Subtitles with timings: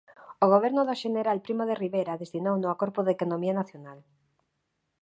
[0.43, 3.99] O Goberno do Xeneral Primo de Rivera destinouno ao corpo de Economía Nacional.